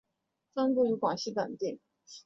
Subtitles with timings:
[0.55, 1.79] 分布于广西等地。